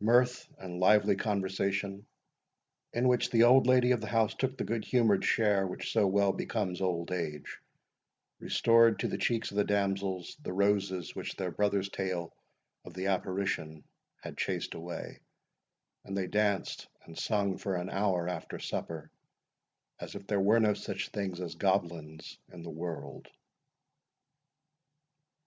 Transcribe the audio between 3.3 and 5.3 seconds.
the old lady of the house took the good humoured